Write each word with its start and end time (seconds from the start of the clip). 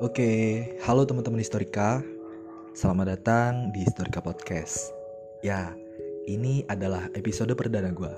Oke, 0.00 0.64
halo 0.80 1.04
teman-teman 1.04 1.44
Historika. 1.44 2.00
Selamat 2.72 3.20
datang 3.20 3.68
di 3.68 3.84
Historika 3.84 4.24
Podcast. 4.24 4.96
Ya, 5.44 5.76
ini 6.24 6.64
adalah 6.72 7.12
episode 7.12 7.52
perdana 7.52 7.92
gue. 7.92 8.08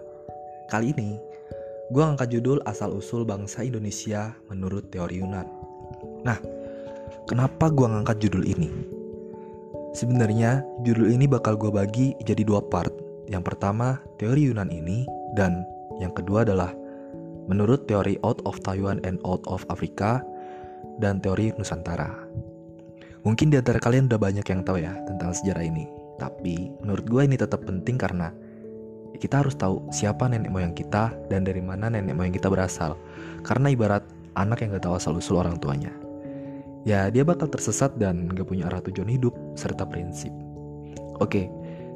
Kali 0.70 0.94
ini, 0.94 1.18
gue 1.90 1.98
ngangkat 1.98 2.38
judul 2.38 2.62
asal-usul 2.70 3.26
bangsa 3.26 3.66
Indonesia 3.66 4.30
menurut 4.46 4.94
teori 4.94 5.26
Yunan. 5.26 5.42
Nah, 6.22 6.38
kenapa 7.26 7.66
gue 7.66 7.90
ngangkat 7.90 8.30
judul 8.30 8.46
ini? 8.46 8.70
Sebenarnya, 9.90 10.62
judul 10.86 11.10
ini 11.10 11.26
bakal 11.26 11.58
gue 11.58 11.74
bagi 11.74 12.14
jadi 12.22 12.46
dua 12.46 12.62
part. 12.62 12.94
Yang 13.26 13.42
pertama, 13.42 13.98
teori 14.22 14.54
Yunan 14.54 14.70
ini, 14.70 15.02
dan 15.34 15.66
yang 15.98 16.14
kedua 16.14 16.46
adalah 16.46 16.70
menurut 17.50 17.90
teori 17.90 18.22
out 18.22 18.38
of 18.46 18.54
Taiwan 18.62 19.02
and 19.02 19.18
out 19.26 19.42
of 19.50 19.66
Africa 19.66 20.22
dan 20.98 21.22
teori 21.22 21.54
Nusantara. 21.56 22.10
Mungkin 23.22 23.54
di 23.54 23.56
antara 23.60 23.78
kalian 23.78 24.10
udah 24.10 24.18
banyak 24.18 24.42
yang 24.42 24.60
tahu 24.66 24.82
ya 24.82 24.92
tentang 25.06 25.30
sejarah 25.30 25.62
ini, 25.62 25.86
tapi 26.18 26.74
menurut 26.82 27.06
gue 27.06 27.22
ini 27.22 27.36
tetap 27.38 27.62
penting 27.62 27.94
karena 27.94 28.34
kita 29.22 29.46
harus 29.46 29.54
tahu 29.54 29.86
siapa 29.94 30.26
nenek 30.26 30.50
moyang 30.50 30.74
kita 30.74 31.14
dan 31.30 31.46
dari 31.46 31.62
mana 31.62 31.86
nenek 31.86 32.18
moyang 32.18 32.34
kita 32.34 32.50
berasal. 32.50 32.98
Karena 33.46 33.70
ibarat 33.70 34.02
anak 34.34 34.66
yang 34.66 34.74
gak 34.74 34.84
tahu 34.88 34.94
asal 34.98 35.14
usul 35.14 35.38
orang 35.38 35.60
tuanya. 35.62 35.94
Ya 36.82 37.06
dia 37.14 37.22
bakal 37.22 37.46
tersesat 37.46 37.94
dan 38.02 38.26
gak 38.34 38.50
punya 38.50 38.66
arah 38.66 38.82
tujuan 38.82 39.06
hidup 39.06 39.30
serta 39.54 39.86
prinsip. 39.86 40.34
Oke, 41.22 41.46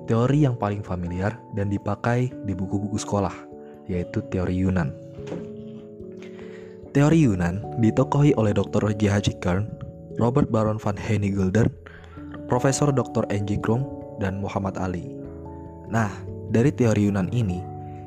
teori 0.07 0.47
yang 0.47 0.55
paling 0.55 0.87
familiar 0.87 1.35
dan 1.59 1.67
dipakai 1.67 2.31
di 2.47 2.55
buku-buku 2.55 2.95
sekolah, 2.95 3.35
yaitu 3.91 4.23
teori 4.31 4.55
Yunan. 4.55 4.95
Teori 6.97 7.29
Yunan 7.29 7.61
ditokohi 7.77 8.33
oleh 8.41 8.57
Dr. 8.57 8.89
J.H. 8.97 9.37
Kern, 9.45 9.69
Robert 10.17 10.49
Baron 10.49 10.81
van 10.81 10.97
Henigolden, 10.97 11.69
Profesor 12.49 12.89
Dr. 12.89 13.29
N.J. 13.29 13.61
Krom, 13.61 13.85
dan 14.17 14.41
Muhammad 14.41 14.81
Ali. 14.81 15.05
Nah, 15.93 16.09
dari 16.49 16.73
teori 16.73 17.05
Yunan 17.05 17.29
ini, 17.37 17.61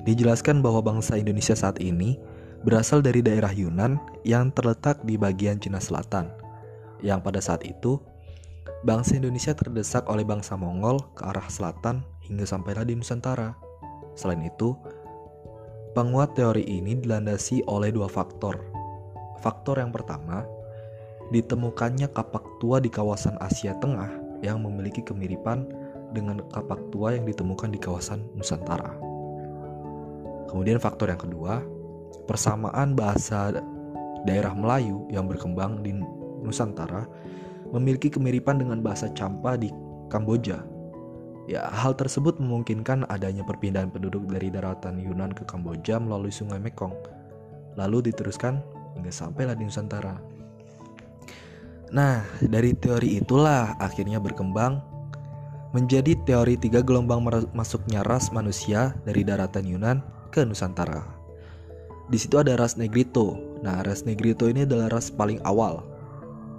dijelaskan 0.09 0.65
bahwa 0.65 0.81
bangsa 0.81 1.21
Indonesia 1.21 1.53
saat 1.53 1.77
ini 1.77 2.17
berasal 2.65 3.05
dari 3.05 3.21
daerah 3.21 3.53
Yunan 3.53 4.01
yang 4.25 4.49
terletak 4.57 4.97
di 5.05 5.21
bagian 5.21 5.61
Cina 5.61 5.77
Selatan, 5.77 6.33
yang 7.05 7.21
pada 7.21 7.37
saat 7.45 7.61
itu 7.69 8.01
bangsa 8.89 9.21
Indonesia 9.21 9.53
terdesak 9.53 10.09
oleh 10.09 10.25
bangsa 10.25 10.57
Mongol 10.57 10.97
ke 11.13 11.29
arah 11.29 11.45
selatan 11.45 12.01
hingga 12.25 12.49
sampailah 12.49 12.89
di 12.89 12.97
Nusantara. 12.97 13.53
Selain 14.17 14.41
itu, 14.41 14.73
penguat 15.93 16.33
teori 16.33 16.65
ini 16.65 16.97
dilandasi 16.97 17.69
oleh 17.69 17.93
dua 17.93 18.09
faktor, 18.09 18.78
Faktor 19.39 19.79
yang 19.79 19.95
pertama, 19.95 20.43
ditemukannya 21.31 22.11
kapak 22.11 22.43
tua 22.59 22.81
di 22.81 22.91
kawasan 22.91 23.37
Asia 23.39 23.77
Tengah 23.77 24.09
yang 24.43 24.63
memiliki 24.63 25.03
kemiripan 25.05 25.67
dengan 26.11 26.41
kapak 26.49 26.89
tua 26.89 27.13
yang 27.13 27.23
ditemukan 27.29 27.69
di 27.69 27.79
kawasan 27.79 28.25
Nusantara. 28.33 28.97
Kemudian 30.49 30.81
faktor 30.81 31.13
yang 31.13 31.21
kedua, 31.21 31.61
persamaan 32.25 32.97
bahasa 32.97 33.53
daerah 34.25 34.51
Melayu 34.57 35.05
yang 35.13 35.29
berkembang 35.29 35.85
di 35.85 35.93
Nusantara 36.41 37.05
memiliki 37.69 38.09
kemiripan 38.09 38.57
dengan 38.57 38.81
bahasa 38.81 39.13
Champa 39.13 39.53
di 39.53 39.69
Kamboja. 40.09 40.65
Ya, 41.45 41.65
hal 41.69 41.97
tersebut 41.97 42.37
memungkinkan 42.37 43.09
adanya 43.09 43.41
perpindahan 43.45 43.89
penduduk 43.89 44.25
dari 44.29 44.49
daratan 44.53 45.01
Yunan 45.01 45.33
ke 45.33 45.45
Kamboja 45.45 45.97
melalui 46.01 46.33
Sungai 46.33 46.61
Mekong, 46.61 46.93
lalu 47.77 48.09
diteruskan 48.09 48.61
hingga 48.97 49.11
sampailah 49.13 49.53
di 49.57 49.67
Nusantara. 49.67 50.17
Nah, 51.89 52.21
dari 52.45 52.77
teori 52.77 53.17
itulah 53.17 53.73
akhirnya 53.81 54.21
berkembang 54.21 54.77
menjadi 55.73 56.17
teori 56.25 56.57
tiga 56.57 56.81
gelombang 56.81 57.21
masuknya 57.53 58.01
ras 58.05 58.33
manusia 58.33 58.97
dari 59.05 59.21
daratan 59.25 59.65
Yunan 59.65 59.97
ke 60.29 60.45
Nusantara. 60.45 61.01
Di 62.09 62.17
situ 62.17 62.41
ada 62.41 62.57
ras 62.57 62.77
Negrito. 62.77 63.37
Nah, 63.61 63.85
ras 63.85 64.05
Negrito 64.05 64.49
ini 64.49 64.65
adalah 64.65 64.89
ras 64.89 65.13
paling 65.13 65.37
awal 65.45 65.85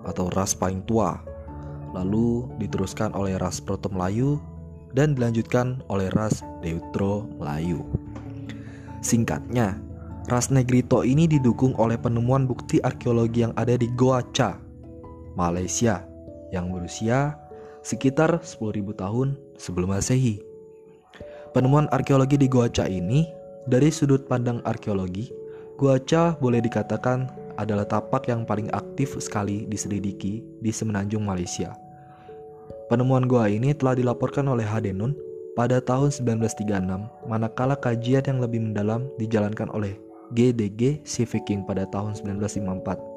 atau 0.07 0.31
ras 0.31 0.55
paling 0.55 0.83
tua. 0.87 1.19
Lalu 1.91 2.47
diteruskan 2.63 3.11
oleh 3.19 3.35
ras 3.35 3.59
Proto 3.59 3.91
Melayu 3.91 4.39
dan 4.95 5.19
dilanjutkan 5.19 5.83
oleh 5.91 6.07
ras 6.15 6.43
Deutro 6.63 7.27
Melayu. 7.39 7.83
Singkatnya, 9.03 9.79
Ras 10.29 10.53
Negrito 10.53 11.01
ini 11.01 11.25
didukung 11.25 11.73
oleh 11.81 11.97
penemuan 11.97 12.45
bukti 12.45 12.77
arkeologi 12.85 13.49
yang 13.49 13.57
ada 13.57 13.73
di 13.81 13.89
Goa 13.97 14.21
Cha, 14.37 14.61
Malaysia, 15.33 16.05
yang 16.53 16.69
berusia 16.69 17.41
sekitar 17.81 18.45
10.000 18.45 18.85
tahun 19.01 19.41
sebelum 19.57 19.97
Masehi. 19.97 20.45
Penemuan 21.57 21.89
arkeologi 21.89 22.37
di 22.37 22.53
Goa 22.53 22.69
Cha 22.69 22.85
ini, 22.85 23.25
dari 23.65 23.89
sudut 23.89 24.29
pandang 24.29 24.61
arkeologi, 24.69 25.33
Goa 25.81 25.97
Cha 26.05 26.37
boleh 26.37 26.61
dikatakan 26.61 27.33
adalah 27.57 27.89
tapak 27.89 28.29
yang 28.29 28.45
paling 28.45 28.69
aktif 28.77 29.17
sekali 29.25 29.65
diselidiki 29.73 30.45
di 30.61 30.69
semenanjung 30.69 31.25
Malaysia. 31.25 31.73
Penemuan 32.93 33.25
gua 33.25 33.49
ini 33.49 33.73
telah 33.73 33.97
dilaporkan 33.97 34.45
oleh 34.53 34.69
Hadenun 34.69 35.17
pada 35.57 35.81
tahun 35.81 36.13
1936, 36.13 37.09
manakala 37.25 37.75
kajian 37.75 38.23
yang 38.29 38.39
lebih 38.39 38.61
mendalam 38.63 39.09
dijalankan 39.19 39.67
oleh 39.73 40.10
GDG 40.31 41.03
si 41.03 41.27
Viking 41.27 41.67
pada 41.67 41.91
tahun 41.91 42.15
1954 42.15 43.11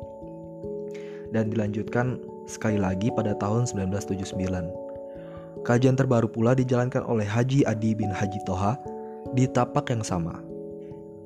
dan 1.34 1.50
dilanjutkan 1.50 2.22
sekali 2.46 2.78
lagi 2.78 3.10
pada 3.14 3.34
tahun 3.42 3.66
1979. 3.66 5.66
Kajian 5.66 5.98
terbaru 5.98 6.30
pula 6.30 6.54
dijalankan 6.54 7.02
oleh 7.08 7.26
Haji 7.26 7.66
Adi 7.66 7.98
bin 7.98 8.14
Haji 8.14 8.40
Toha 8.46 8.78
di 9.34 9.50
tapak 9.50 9.90
yang 9.90 10.06
sama. 10.06 10.38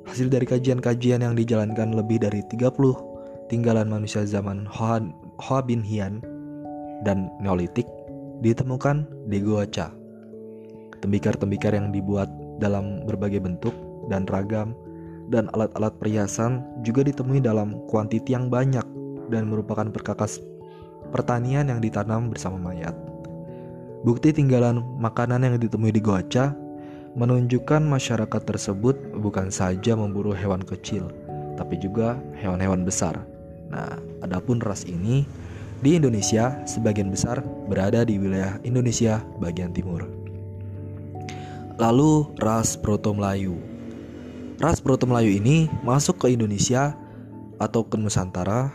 Hasil 0.08 0.32
dari 0.32 0.48
kajian-kajian 0.48 1.20
yang 1.20 1.36
dijalankan 1.36 1.92
lebih 1.92 2.24
dari 2.24 2.40
30 2.48 2.72
tinggalan 3.52 3.92
manusia 3.92 4.24
zaman 4.24 4.64
Hoa, 4.72 5.04
Hoa 5.44 5.60
bin 5.64 5.84
Hian 5.84 6.24
dan 7.04 7.28
Neolitik 7.44 7.86
ditemukan 8.40 9.04
di 9.28 9.44
Goa 9.44 9.68
Cha. 9.68 9.92
Tembikar-tembikar 11.04 11.76
yang 11.76 11.92
dibuat 11.92 12.32
dalam 12.58 13.06
berbagai 13.06 13.44
bentuk 13.44 13.76
dan 14.08 14.24
ragam 14.32 14.74
dan 15.28 15.52
alat-alat 15.52 15.96
perhiasan 16.00 16.64
juga 16.84 17.04
ditemui 17.04 17.44
dalam 17.44 17.84
kuantiti 17.92 18.32
yang 18.36 18.48
banyak 18.48 18.84
dan 19.28 19.52
merupakan 19.52 19.88
perkakas 19.92 20.40
pertanian 21.12 21.68
yang 21.68 21.80
ditanam 21.84 22.32
bersama 22.32 22.60
mayat. 22.60 22.96
Bukti 24.04 24.32
tinggalan 24.32 24.84
makanan 25.02 25.44
yang 25.44 25.56
ditemui 25.60 25.92
di 25.92 26.00
Goaca 26.00 26.56
menunjukkan 27.18 27.82
masyarakat 27.82 28.42
tersebut 28.46 28.96
bukan 29.18 29.50
saja 29.50 29.98
memburu 29.98 30.32
hewan 30.32 30.62
kecil, 30.62 31.10
tapi 31.58 31.82
juga 31.82 32.16
hewan-hewan 32.38 32.86
besar. 32.86 33.18
Nah, 33.68 34.00
adapun 34.24 34.62
ras 34.64 34.86
ini 34.88 35.28
di 35.82 35.98
Indonesia 35.98 36.62
sebagian 36.64 37.10
besar 37.10 37.42
berada 37.68 38.06
di 38.06 38.22
wilayah 38.22 38.62
Indonesia 38.64 39.20
bagian 39.42 39.74
timur. 39.74 40.06
Lalu 41.78 42.32
ras 42.42 42.74
Proto 42.78 43.14
Melayu 43.14 43.77
Ras 44.58 44.82
Proto 44.82 45.06
Melayu 45.06 45.38
ini 45.38 45.70
masuk 45.86 46.26
ke 46.26 46.34
Indonesia 46.34 46.98
atau 47.62 47.86
ke 47.86 47.94
Nusantara 47.94 48.74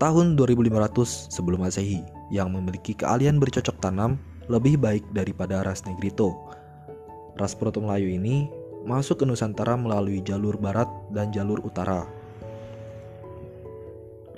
tahun 0.00 0.32
2500 0.32 1.28
sebelum 1.28 1.60
Masehi 1.60 2.00
yang 2.32 2.48
memiliki 2.48 2.96
keahlian 2.96 3.36
bercocok 3.36 3.76
tanam 3.84 4.16
lebih 4.48 4.80
baik 4.80 5.04
daripada 5.12 5.60
ras 5.60 5.84
Negrito. 5.84 6.32
Ras 7.36 7.52
Proto 7.52 7.84
Melayu 7.84 8.16
ini 8.16 8.48
masuk 8.88 9.20
ke 9.20 9.24
Nusantara 9.28 9.76
melalui 9.76 10.24
jalur 10.24 10.56
barat 10.56 10.88
dan 11.12 11.28
jalur 11.36 11.60
utara. 11.60 12.08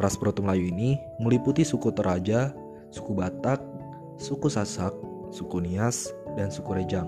Ras 0.03 0.19
Proto 0.19 0.43
Melayu 0.43 0.67
ini 0.67 0.99
meliputi 1.23 1.63
suku 1.63 1.95
Toraja, 1.95 2.51
suku 2.91 3.15
Batak, 3.15 3.63
suku 4.19 4.51
Sasak, 4.51 4.99
suku 5.31 5.63
Nias, 5.63 6.11
dan 6.35 6.51
suku 6.51 6.75
Rejang. 6.75 7.07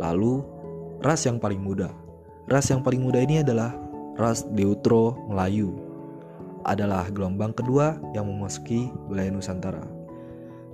Lalu 0.00 0.59
ras 1.00 1.24
yang 1.24 1.40
paling 1.40 1.60
muda. 1.60 1.88
Ras 2.48 2.68
yang 2.68 2.84
paling 2.84 3.00
muda 3.00 3.24
ini 3.24 3.40
adalah 3.40 3.72
ras 4.20 4.44
Deutro 4.52 5.16
Melayu. 5.32 5.72
Adalah 6.68 7.08
gelombang 7.08 7.56
kedua 7.56 7.96
yang 8.12 8.28
memasuki 8.28 8.92
wilayah 9.08 9.32
Nusantara. 9.32 9.84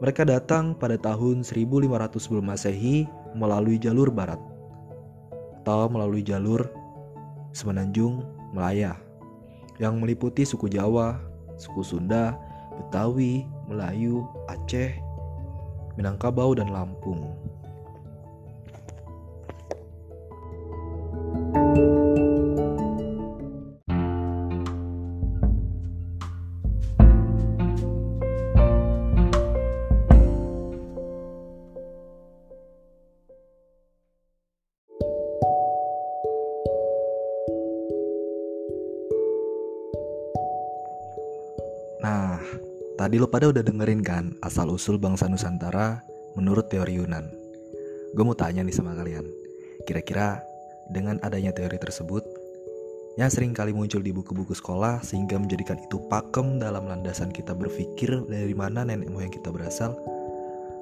Mereka 0.03 0.27
datang 0.29 0.77
pada 0.77 0.99
tahun 0.99 1.47
1500 1.47 2.21
sebelum 2.21 2.45
Masehi 2.53 3.07
melalui 3.33 3.81
jalur 3.81 4.11
barat 4.13 4.37
atau 5.63 5.91
melalui 5.91 6.23
jalur 6.23 6.69
Semenanjung 7.57 8.21
Melaya 8.53 8.95
yang 9.81 9.97
meliputi 10.03 10.45
suku 10.45 10.69
Jawa, 10.69 11.17
suku 11.57 11.81
Sunda, 11.81 12.37
Betawi, 12.77 13.49
Melayu, 13.65 14.29
Aceh, 14.53 14.93
Minangkabau, 15.97 16.53
dan 16.53 16.69
Lampung. 16.69 17.33
Tadi 43.07 43.23
lo 43.23 43.31
pada 43.31 43.47
udah 43.47 43.63
dengerin 43.63 44.03
kan 44.03 44.35
asal-usul 44.43 44.99
bangsa 44.99 45.31
Nusantara 45.31 46.03
menurut 46.35 46.67
teori 46.67 46.99
Yunan. 46.99 47.23
Gue 48.19 48.25
mau 48.27 48.35
tanya 48.35 48.67
nih 48.67 48.75
sama 48.75 48.99
kalian, 48.99 49.23
kira-kira 49.87 50.43
dengan 50.91 51.23
adanya 51.23 51.55
teori 51.55 51.79
tersebut, 51.79 52.27
yang 53.15 53.31
sering 53.31 53.55
kali 53.55 53.71
muncul 53.71 54.03
di 54.03 54.11
buku-buku 54.11 54.59
sekolah 54.59 55.07
sehingga 55.07 55.39
menjadikan 55.39 55.79
itu 55.79 56.03
pakem 56.11 56.59
dalam 56.59 56.91
landasan 56.91 57.31
kita 57.31 57.55
berpikir 57.55 58.27
dari 58.27 58.59
mana 58.59 58.83
nenek 58.83 59.07
moyang 59.07 59.31
kita 59.31 59.55
berasal, 59.55 59.95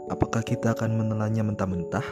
apakah 0.08 0.40
kita 0.40 0.72
akan 0.72 0.96
menelannya 0.96 1.44
mentah-mentah? 1.44 2.08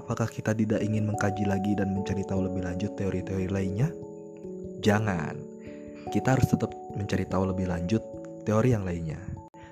Apakah 0.00 0.32
kita 0.32 0.56
tidak 0.56 0.80
ingin 0.80 1.04
mengkaji 1.04 1.44
lagi 1.44 1.76
dan 1.76 1.92
mencari 1.92 2.24
tahu 2.24 2.48
lebih 2.48 2.64
lanjut 2.64 2.96
teori-teori 2.96 3.52
lainnya? 3.52 3.92
Jangan. 4.80 5.36
Kita 6.08 6.40
harus 6.40 6.48
tetap 6.48 6.72
mencari 6.96 7.28
tahu 7.28 7.52
lebih 7.52 7.68
lanjut 7.68 8.00
teori 8.44 8.74
yang 8.74 8.84
lainnya. 8.84 9.20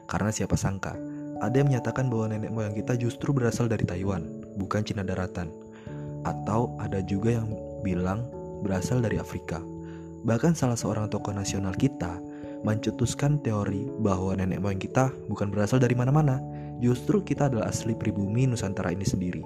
Karena 0.08 0.32
siapa 0.32 0.56
sangka, 0.56 0.96
ada 1.38 1.54
yang 1.54 1.70
menyatakan 1.70 2.10
bahwa 2.10 2.32
nenek 2.34 2.50
moyang 2.50 2.74
kita 2.74 2.98
justru 2.98 3.30
berasal 3.30 3.70
dari 3.70 3.86
Taiwan, 3.86 4.26
bukan 4.58 4.82
Cina 4.82 5.06
daratan. 5.06 5.52
Atau 6.26 6.74
ada 6.82 6.98
juga 7.04 7.38
yang 7.38 7.52
bilang 7.86 8.26
berasal 8.66 8.98
dari 8.98 9.20
Afrika. 9.22 9.62
Bahkan 10.26 10.58
salah 10.58 10.74
seorang 10.74 11.06
tokoh 11.06 11.30
nasional 11.30 11.76
kita 11.78 12.18
mencetuskan 12.66 13.38
teori 13.38 13.86
bahwa 14.02 14.34
nenek 14.34 14.58
moyang 14.58 14.82
kita 14.82 15.14
bukan 15.30 15.54
berasal 15.54 15.78
dari 15.78 15.94
mana-mana, 15.94 16.42
justru 16.82 17.22
kita 17.22 17.46
adalah 17.46 17.70
asli 17.70 17.94
pribumi 17.94 18.50
Nusantara 18.50 18.90
ini 18.90 19.06
sendiri. 19.06 19.42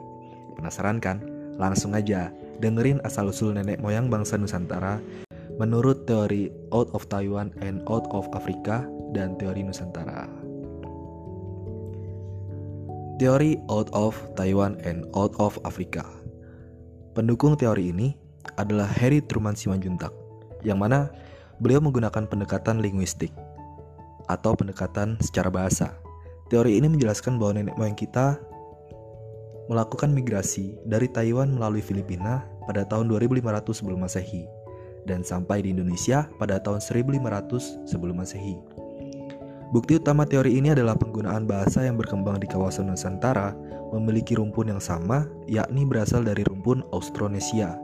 Penasaran 0.57 0.97
kan? 0.97 1.21
Langsung 1.61 1.93
aja 1.93 2.33
dengerin 2.65 3.05
asal-usul 3.05 3.53
nenek 3.53 3.85
moyang 3.85 4.09
bangsa 4.09 4.41
Nusantara 4.41 4.97
menurut 5.61 6.09
teori 6.09 6.49
Out 6.73 6.97
of 6.97 7.05
Taiwan 7.13 7.53
and 7.61 7.85
Out 7.85 8.09
of 8.17 8.25
Africa 8.33 8.89
dan 9.13 9.37
teori 9.37 9.65
Nusantara. 9.65 10.29
Teori 13.21 13.61
Out 13.71 13.93
of 13.95 14.19
Taiwan 14.35 14.81
and 14.83 15.07
Out 15.15 15.37
of 15.39 15.55
Africa. 15.63 16.03
Pendukung 17.15 17.55
teori 17.55 17.93
ini 17.93 18.17
adalah 18.59 18.89
Harry 18.99 19.23
Truman 19.23 19.55
Simanjuntak, 19.55 20.11
yang 20.67 20.81
mana 20.81 21.13
beliau 21.63 21.79
menggunakan 21.79 22.27
pendekatan 22.27 22.83
linguistik 22.83 23.31
atau 24.27 24.57
pendekatan 24.57 25.21
secara 25.23 25.53
bahasa. 25.53 25.95
Teori 26.51 26.81
ini 26.81 26.89
menjelaskan 26.91 27.39
bahwa 27.39 27.63
nenek 27.63 27.77
moyang 27.79 27.97
kita 27.97 28.41
melakukan 29.71 30.11
migrasi 30.11 30.75
dari 30.89 31.07
Taiwan 31.07 31.55
melalui 31.55 31.81
Filipina 31.85 32.43
pada 32.67 32.83
tahun 32.83 33.07
2500 33.09 33.79
sebelum 33.79 34.03
Masehi 34.03 34.45
dan 35.07 35.27
sampai 35.27 35.63
di 35.63 35.75
Indonesia 35.75 36.27
pada 36.39 36.59
tahun 36.63 36.83
1500 36.83 37.87
sebelum 37.87 38.23
Masehi. 38.23 38.59
Bukti 39.73 39.97
utama 39.97 40.29
teori 40.29 40.61
ini 40.61 40.69
adalah 40.77 40.93
penggunaan 40.93 41.49
bahasa 41.49 41.81
yang 41.81 41.97
berkembang 41.97 42.37
di 42.37 42.45
kawasan 42.45 42.93
Nusantara 42.93 43.57
memiliki 43.97 44.37
rumpun 44.37 44.69
yang 44.69 44.85
sama, 44.85 45.25
yakni 45.49 45.89
berasal 45.89 46.21
dari 46.21 46.45
rumpun 46.45 46.85
Austronesia. 46.93 47.81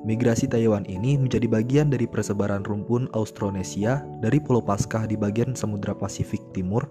Migrasi 0.00 0.48
Taiwan 0.48 0.88
ini 0.88 1.20
menjadi 1.20 1.44
bagian 1.44 1.92
dari 1.92 2.08
persebaran 2.08 2.64
rumpun 2.64 3.04
Austronesia 3.12 4.00
dari 4.24 4.40
Pulau 4.40 4.64
Paskah 4.64 5.04
di 5.04 5.12
bagian 5.12 5.52
Samudra 5.52 5.92
Pasifik 5.92 6.40
Timur 6.56 6.88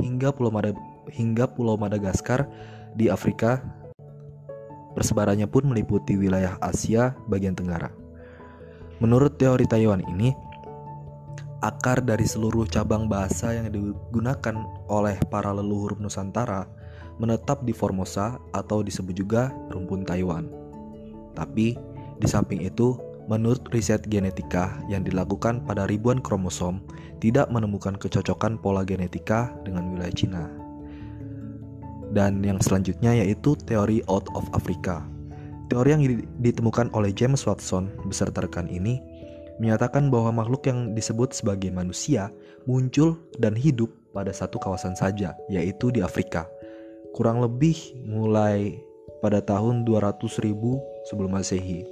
hingga 0.00 0.32
Pulau, 0.32 0.48
Mad 0.48 0.72
hingga 1.12 1.44
Pulau 1.44 1.76
Madagaskar 1.76 2.48
di 2.96 3.12
Afrika. 3.12 3.60
Persebarannya 4.96 5.44
pun 5.44 5.68
meliputi 5.68 6.16
wilayah 6.16 6.56
Asia 6.64 7.12
bagian 7.28 7.52
Tenggara. 7.52 7.92
Menurut 9.04 9.36
teori 9.36 9.68
Taiwan 9.68 10.00
ini, 10.08 10.32
akar 11.60 12.00
dari 12.00 12.24
seluruh 12.24 12.64
cabang 12.64 13.06
bahasa 13.06 13.52
yang 13.52 13.68
digunakan 13.68 14.56
oleh 14.88 15.16
para 15.28 15.52
leluhur 15.52 16.00
Nusantara 16.00 16.64
menetap 17.20 17.60
di 17.68 17.76
Formosa 17.76 18.40
atau 18.56 18.80
disebut 18.80 19.12
juga 19.12 19.52
rumpun 19.68 20.08
Taiwan. 20.08 20.48
Tapi 21.36 21.76
di 22.16 22.26
samping 22.26 22.64
itu, 22.64 22.96
menurut 23.28 23.60
riset 23.76 24.08
genetika 24.08 24.80
yang 24.88 25.04
dilakukan 25.04 25.60
pada 25.68 25.84
ribuan 25.84 26.24
kromosom, 26.24 26.80
tidak 27.20 27.52
menemukan 27.52 27.92
kecocokan 28.00 28.56
pola 28.56 28.80
genetika 28.82 29.52
dengan 29.62 29.92
wilayah 29.92 30.16
Cina. 30.16 30.44
Dan 32.10 32.42
yang 32.42 32.58
selanjutnya 32.58 33.14
yaitu 33.14 33.54
teori 33.68 34.00
out 34.08 34.26
of 34.32 34.48
Africa. 34.56 35.04
Teori 35.70 35.94
yang 35.94 36.02
ditemukan 36.42 36.90
oleh 36.96 37.14
James 37.14 37.46
Watson 37.46 37.94
beserta 38.08 38.42
rekan 38.42 38.66
ini 38.66 38.98
menyatakan 39.60 40.08
bahwa 40.08 40.32
makhluk 40.32 40.64
yang 40.64 40.96
disebut 40.96 41.36
sebagai 41.36 41.68
manusia 41.68 42.32
muncul 42.64 43.20
dan 43.36 43.52
hidup 43.52 43.92
pada 44.16 44.32
satu 44.32 44.56
kawasan 44.56 44.96
saja, 44.96 45.36
yaitu 45.52 45.92
di 45.92 46.00
Afrika. 46.00 46.48
Kurang 47.12 47.44
lebih 47.44 47.76
mulai 48.08 48.80
pada 49.20 49.44
tahun 49.44 49.84
200.000 49.84 50.56
sebelum 51.06 51.30
Masehi. 51.36 51.84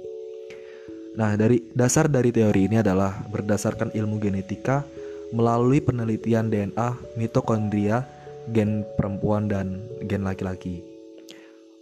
Nah, 1.13 1.37
dari 1.37 1.61
dasar 1.77 2.09
dari 2.09 2.33
teori 2.33 2.65
ini 2.65 2.81
adalah 2.81 3.13
berdasarkan 3.29 3.93
ilmu 3.93 4.17
genetika 4.17 4.81
melalui 5.29 5.77
penelitian 5.77 6.49
DNA, 6.49 7.17
mitokondria, 7.17 8.01
gen 8.49 8.81
perempuan 8.97 9.45
dan 9.45 9.85
gen 10.09 10.25
laki-laki. 10.25 10.81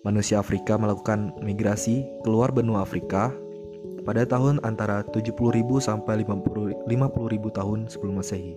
Manusia 0.03 0.39
Afrika 0.39 0.75
melakukan 0.75 1.35
migrasi 1.43 2.03
keluar 2.23 2.51
benua 2.51 2.83
Afrika 2.83 3.31
pada 4.07 4.23
tahun 4.23 4.63
antara 4.63 5.03
70.000 5.03 5.35
sampai 5.83 6.23
50.000 6.23 6.87
tahun 7.51 7.79
sebelum 7.91 8.23
Masehi. 8.23 8.55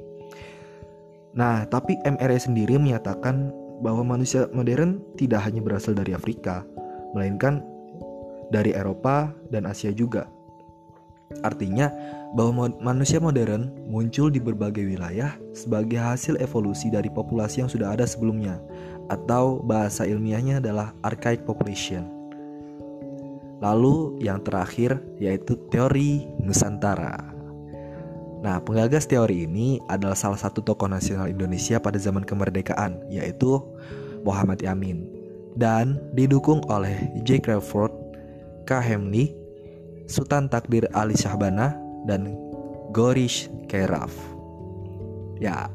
Nah, 1.35 1.67
tapi 1.67 1.99
MRE 2.07 2.39
sendiri 2.39 2.79
menyatakan 2.79 3.51
bahwa 3.83 4.07
manusia 4.07 4.47
modern 4.55 5.03
tidak 5.19 5.43
hanya 5.43 5.59
berasal 5.59 5.99
dari 5.99 6.15
Afrika, 6.15 6.63
melainkan 7.15 7.67
dari 8.55 8.71
Eropa 8.75 9.35
dan 9.51 9.67
Asia 9.67 9.91
juga. 9.91 10.31
Artinya 11.47 11.91
bahwa 12.35 12.71
manusia 12.83 13.23
modern 13.23 13.71
muncul 13.87 14.31
di 14.31 14.43
berbagai 14.43 14.83
wilayah 14.83 15.39
sebagai 15.55 15.99
hasil 15.99 16.39
evolusi 16.43 16.91
dari 16.91 17.07
populasi 17.07 17.63
yang 17.63 17.71
sudah 17.71 17.95
ada 17.95 18.03
sebelumnya 18.03 18.59
atau 19.11 19.63
bahasa 19.63 20.07
ilmiahnya 20.07 20.59
adalah 20.59 20.91
archaic 21.07 21.47
population. 21.47 22.20
Lalu 23.61 24.25
yang 24.25 24.41
terakhir 24.41 24.99
yaitu 25.21 25.57
teori 25.69 26.25
Nusantara. 26.41 27.41
Nah, 28.41 28.57
penggagas 28.65 29.05
teori 29.05 29.45
ini 29.45 29.77
adalah 29.93 30.17
salah 30.17 30.41
satu 30.41 30.65
tokoh 30.65 30.89
nasional 30.89 31.29
Indonesia 31.29 31.77
pada 31.77 32.01
zaman 32.01 32.25
kemerdekaan, 32.25 33.05
yaitu 33.13 33.61
Muhammad 34.25 34.65
Yamin, 34.65 35.05
dan 35.61 36.01
didukung 36.17 36.65
oleh 36.73 37.13
J. 37.21 37.37
Crawford, 37.45 37.93
K. 38.65 38.81
Hemli, 38.81 39.37
Sultan 40.09 40.49
Takdir 40.49 40.89
Ali 40.97 41.21
Syahbana, 41.21 41.77
dan 42.09 42.33
Gorish 42.97 43.53
Keraf. 43.69 44.17
Ya, 45.37 45.69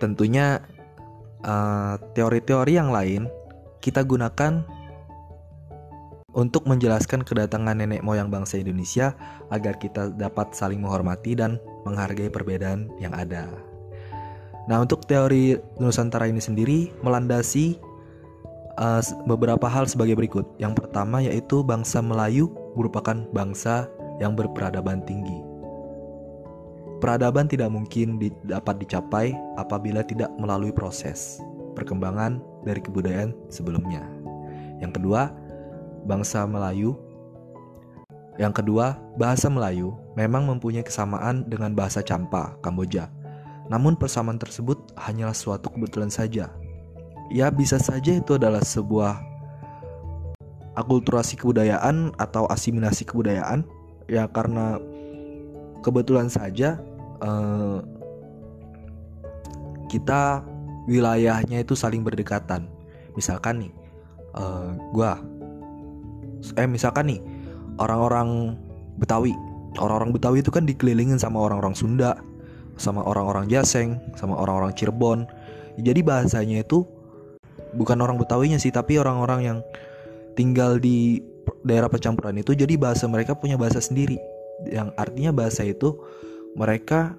tentunya 0.00 0.64
teori-teori 2.14 2.72
uh, 2.74 2.78
yang 2.80 2.90
lain 2.92 3.22
kita 3.80 4.04
gunakan 4.04 4.60
untuk 6.30 6.66
menjelaskan 6.70 7.26
kedatangan 7.26 7.74
nenek 7.74 8.06
moyang 8.06 8.30
bangsa 8.30 8.60
Indonesia 8.60 9.18
agar 9.50 9.80
kita 9.82 10.14
dapat 10.14 10.54
saling 10.54 10.78
menghormati 10.78 11.34
dan 11.34 11.58
menghargai 11.82 12.30
perbedaan 12.30 12.86
yang 13.02 13.10
ada. 13.16 13.50
Nah, 14.70 14.78
untuk 14.78 15.08
teori 15.10 15.58
Nusantara 15.82 16.30
ini 16.30 16.38
sendiri 16.38 16.94
melandasi 17.02 17.80
uh, 18.78 19.02
beberapa 19.26 19.66
hal 19.66 19.90
sebagai 19.90 20.14
berikut. 20.14 20.46
Yang 20.62 20.84
pertama 20.84 21.24
yaitu 21.24 21.66
bangsa 21.66 21.98
Melayu 21.98 22.52
merupakan 22.78 23.26
bangsa 23.34 23.90
yang 24.22 24.36
berperadaban 24.38 25.02
tinggi. 25.08 25.39
Peradaban 27.00 27.48
tidak 27.48 27.72
mungkin 27.72 28.20
dapat 28.44 28.84
dicapai 28.84 29.32
apabila 29.56 30.04
tidak 30.04 30.28
melalui 30.36 30.68
proses 30.68 31.40
perkembangan 31.72 32.44
dari 32.68 32.84
kebudayaan 32.84 33.32
sebelumnya. 33.48 34.04
Yang 34.84 35.00
kedua, 35.00 35.32
bangsa 36.04 36.44
Melayu. 36.44 36.92
Yang 38.36 38.60
kedua, 38.64 39.00
bahasa 39.16 39.48
Melayu 39.48 39.96
memang 40.12 40.44
mempunyai 40.44 40.84
kesamaan 40.84 41.48
dengan 41.48 41.72
bahasa 41.72 42.04
Campa, 42.04 42.56
Kamboja. 42.60 43.08
Namun 43.72 43.96
persamaan 43.96 44.36
tersebut 44.36 44.92
hanyalah 45.00 45.36
suatu 45.36 45.72
kebetulan 45.72 46.12
saja. 46.12 46.52
Ya 47.32 47.48
bisa 47.48 47.80
saja 47.80 48.12
itu 48.12 48.36
adalah 48.36 48.60
sebuah 48.60 49.22
akulturasi 50.74 51.38
kebudayaan 51.38 52.12
atau 52.18 52.44
asimilasi 52.50 53.06
kebudayaan 53.06 53.62
ya 54.10 54.26
karena 54.26 54.82
kebetulan 55.86 56.26
saja 56.26 56.82
uh, 57.20 57.80
kita 59.88 60.44
wilayahnya 60.88 61.62
itu 61.62 61.72
saling 61.76 62.04
berdekatan. 62.04 62.66
Misalkan 63.14 63.68
nih, 63.68 63.72
uh, 64.36 64.74
gua, 64.92 65.20
eh 66.56 66.68
misalkan 66.68 67.14
nih 67.14 67.20
orang-orang 67.80 68.56
Betawi 69.00 69.32
orang-orang 69.78 70.10
Betawi 70.10 70.42
itu 70.42 70.50
kan 70.50 70.66
dikelilingin 70.66 71.20
sama 71.20 71.38
orang-orang 71.38 71.76
Sunda, 71.78 72.18
sama 72.74 73.06
orang-orang 73.06 73.46
Jaseng, 73.46 74.00
sama 74.18 74.34
orang-orang 74.34 74.74
Cirebon. 74.74 75.28
Jadi 75.78 76.00
bahasanya 76.02 76.66
itu 76.66 76.82
bukan 77.76 78.02
orang 78.02 78.18
Betawinya 78.18 78.58
sih, 78.58 78.74
tapi 78.74 78.98
orang-orang 78.98 79.40
yang 79.46 79.58
tinggal 80.34 80.80
di 80.82 81.22
daerah 81.62 81.86
percampuran 81.86 82.34
itu 82.40 82.56
jadi 82.56 82.74
bahasa 82.80 83.06
mereka 83.06 83.38
punya 83.38 83.54
bahasa 83.54 83.78
sendiri. 83.78 84.18
Yang 84.66 84.90
artinya 84.98 85.30
bahasa 85.30 85.62
itu 85.62 85.94
mereka 86.54 87.14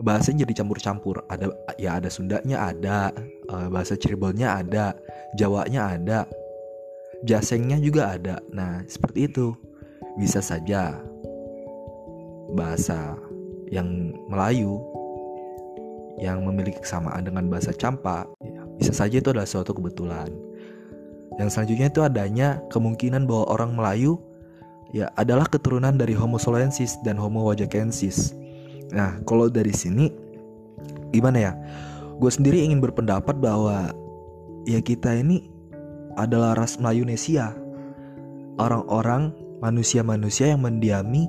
bahasanya 0.00 0.48
jadi 0.48 0.64
campur-campur. 0.64 1.24
Ada 1.28 1.52
ya 1.76 2.00
ada 2.00 2.08
Sundanya 2.08 2.72
ada, 2.72 3.12
eh, 3.48 3.68
bahasa 3.68 3.94
Cirebonnya 3.96 4.60
ada, 4.60 4.96
Jawanya 5.36 5.94
ada, 5.94 6.18
Jasengnya 7.20 7.76
juga 7.76 8.16
ada. 8.16 8.40
Nah, 8.50 8.80
seperti 8.88 9.28
itu. 9.28 9.52
Bisa 10.18 10.42
saja 10.42 10.98
bahasa 12.56 13.14
yang 13.70 14.10
Melayu 14.26 14.82
yang 16.18 16.44
memiliki 16.44 16.82
kesamaan 16.82 17.24
dengan 17.24 17.46
bahasa 17.48 17.72
Campa, 17.72 18.28
ya, 18.42 18.66
bisa 18.76 18.92
saja 18.92 19.16
itu 19.16 19.32
adalah 19.32 19.48
suatu 19.48 19.72
kebetulan. 19.72 20.28
Yang 21.38 21.56
selanjutnya 21.56 21.88
itu 21.88 22.00
adanya 22.04 22.48
kemungkinan 22.68 23.24
bahwa 23.24 23.44
orang 23.48 23.70
Melayu 23.72 24.20
ya 24.92 25.08
adalah 25.16 25.46
keturunan 25.48 25.96
dari 25.96 26.12
Homo 26.12 26.36
solensis 26.36 26.98
dan 27.06 27.16
Homo 27.16 27.46
wajakensis. 27.48 28.36
Nah, 28.90 29.22
kalau 29.26 29.46
dari 29.46 29.72
sini 29.74 30.10
gimana 31.14 31.38
ya? 31.38 31.52
Gue 32.20 32.28
sendiri 32.28 32.60
ingin 32.60 32.84
berpendapat 32.84 33.40
bahwa 33.40 33.94
ya 34.68 34.80
kita 34.84 35.16
ini 35.16 35.48
adalah 36.20 36.58
ras 36.58 36.76
Melayunesia. 36.76 37.56
Orang-orang 38.60 39.32
manusia-manusia 39.64 40.52
yang 40.52 40.60
mendiami 40.64 41.24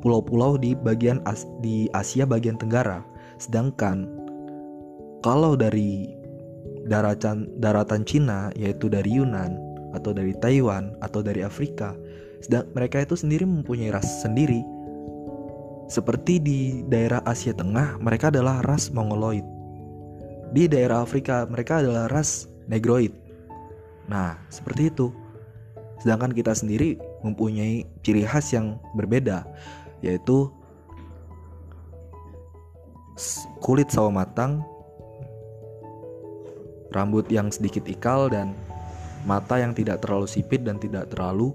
pulau-pulau 0.00 0.56
di 0.56 0.72
bagian 0.72 1.20
As 1.28 1.44
di 1.60 1.92
Asia 1.92 2.24
bagian 2.24 2.56
Tenggara. 2.56 3.04
Sedangkan 3.36 4.08
kalau 5.20 5.56
dari 5.56 6.08
daratan 6.88 7.48
daratan 7.60 8.08
Cina 8.08 8.48
yaitu 8.56 8.88
dari 8.88 9.20
Yunan 9.20 9.60
atau 9.92 10.16
dari 10.16 10.32
Taiwan 10.40 10.96
atau 11.04 11.20
dari 11.20 11.44
Afrika, 11.44 11.92
sedang 12.40 12.64
mereka 12.72 13.04
itu 13.04 13.16
sendiri 13.18 13.44
mempunyai 13.44 13.92
ras 13.92 14.24
sendiri. 14.24 14.64
Seperti 15.90 16.38
di 16.38 16.60
daerah 16.86 17.18
Asia 17.26 17.50
Tengah, 17.50 17.98
mereka 17.98 18.30
adalah 18.30 18.62
ras 18.62 18.94
Mongoloid. 18.94 19.42
Di 20.54 20.70
daerah 20.70 21.02
Afrika, 21.02 21.42
mereka 21.50 21.82
adalah 21.82 22.06
ras 22.06 22.46
Negroid. 22.70 23.10
Nah, 24.06 24.38
seperti 24.54 24.94
itu. 24.94 25.10
Sedangkan 25.98 26.30
kita 26.30 26.54
sendiri 26.54 26.94
mempunyai 27.26 27.90
ciri 28.06 28.22
khas 28.22 28.54
yang 28.54 28.78
berbeda, 28.94 29.42
yaitu 29.98 30.46
kulit 33.58 33.90
sawo 33.90 34.14
matang, 34.14 34.62
rambut 36.94 37.26
yang 37.34 37.50
sedikit 37.50 37.82
ikal 37.90 38.30
dan 38.30 38.54
mata 39.26 39.58
yang 39.58 39.74
tidak 39.74 40.06
terlalu 40.06 40.30
sipit 40.30 40.62
dan 40.62 40.78
tidak 40.78 41.10
terlalu 41.10 41.50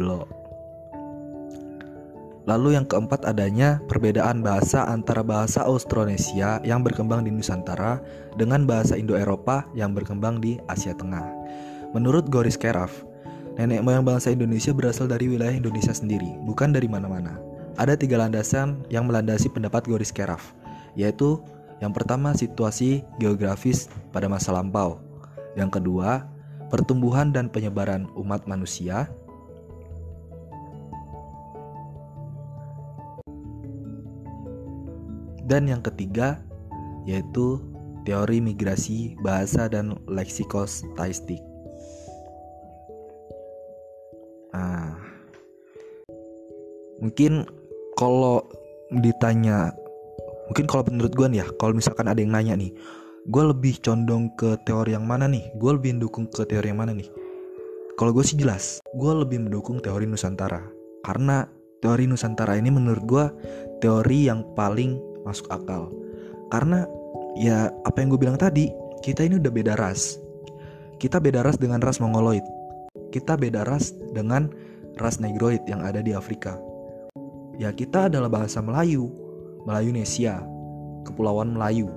belok. 0.00 0.39
Lalu 2.48 2.78
yang 2.78 2.88
keempat 2.88 3.28
adanya 3.28 3.84
perbedaan 3.84 4.40
bahasa 4.40 4.88
antara 4.88 5.20
bahasa 5.20 5.60
Austronesia 5.64 6.60
yang 6.64 6.80
berkembang 6.80 7.28
di 7.28 7.30
Nusantara 7.32 8.00
dengan 8.40 8.64
bahasa 8.64 8.96
Indo-Eropa 8.96 9.68
yang 9.76 9.92
berkembang 9.92 10.40
di 10.40 10.56
Asia 10.64 10.96
Tengah. 10.96 11.24
Menurut 11.92 12.32
Goris 12.32 12.56
Keraf, 12.56 13.04
nenek 13.60 13.84
moyang 13.84 14.06
bangsa 14.06 14.32
Indonesia 14.32 14.72
berasal 14.72 15.10
dari 15.10 15.28
wilayah 15.28 15.52
Indonesia 15.52 15.92
sendiri, 15.92 16.40
bukan 16.48 16.72
dari 16.72 16.88
mana-mana. 16.88 17.36
Ada 17.76 17.98
tiga 17.98 18.16
landasan 18.16 18.88
yang 18.88 19.04
melandasi 19.04 19.52
pendapat 19.52 19.84
Goris 19.84 20.14
Keraf, 20.14 20.56
yaitu 20.96 21.42
yang 21.84 21.92
pertama 21.92 22.32
situasi 22.32 23.04
geografis 23.20 23.92
pada 24.12 24.28
masa 24.28 24.52
lampau, 24.52 25.00
yang 25.56 25.68
kedua 25.68 26.28
pertumbuhan 26.70 27.34
dan 27.34 27.50
penyebaran 27.50 28.06
umat 28.14 28.46
manusia, 28.46 29.10
dan 35.50 35.66
yang 35.66 35.82
ketiga 35.82 36.38
yaitu 37.02 37.58
teori 38.06 38.38
migrasi 38.38 39.18
bahasa 39.26 39.66
dan 39.66 39.98
leksikostaistik. 40.06 41.42
Nah, 44.54 44.94
mungkin 47.02 47.50
kalau 47.98 48.46
ditanya 49.02 49.74
mungkin 50.46 50.66
kalau 50.66 50.82
menurut 50.90 51.14
gue 51.14 51.26
nih 51.30 51.42
ya 51.42 51.46
kalau 51.58 51.74
misalkan 51.74 52.10
ada 52.10 52.18
yang 52.18 52.34
nanya 52.34 52.58
nih 52.58 52.74
gue 53.30 53.42
lebih 53.46 53.78
condong 53.84 54.32
ke 54.34 54.56
teori 54.64 54.96
yang 54.96 55.04
mana 55.04 55.28
nih? 55.28 55.44
Gue 55.60 55.76
lebih 55.76 55.98
mendukung 55.98 56.26
ke 56.30 56.46
teori 56.48 56.72
yang 56.72 56.80
mana 56.80 56.96
nih? 56.96 57.10
Kalau 57.98 58.16
gue 58.16 58.24
sih 58.24 58.38
jelas 58.38 58.80
gue 58.96 59.12
lebih 59.12 59.44
mendukung 59.44 59.82
teori 59.82 60.08
Nusantara. 60.08 60.64
Karena 61.04 61.44
teori 61.84 62.08
Nusantara 62.08 62.56
ini 62.56 62.72
menurut 62.72 63.04
gue 63.04 63.24
teori 63.84 64.26
yang 64.32 64.42
paling 64.56 65.09
masuk 65.24 65.48
akal. 65.52 65.92
Karena 66.50 66.84
ya 67.38 67.70
apa 67.86 68.02
yang 68.02 68.10
gue 68.12 68.20
bilang 68.20 68.38
tadi 68.40 68.70
kita 69.00 69.24
ini 69.24 69.38
udah 69.40 69.52
beda 69.52 69.74
ras. 69.78 70.18
Kita 71.00 71.16
beda 71.22 71.40
ras 71.40 71.56
dengan 71.56 71.80
ras 71.80 72.02
Mongoloid. 72.02 72.44
Kita 73.14 73.38
beda 73.38 73.64
ras 73.64 73.94
dengan 74.12 74.50
ras 75.00 75.22
Negroid 75.22 75.64
yang 75.70 75.80
ada 75.80 76.04
di 76.04 76.12
Afrika. 76.12 76.58
Ya 77.56 77.72
kita 77.72 78.08
adalah 78.08 78.28
bahasa 78.28 78.60
Melayu 78.60 79.08
Melayu 79.64 79.92
Nesia 79.92 80.40
Kepulauan 81.04 81.56
Melayu. 81.56 81.88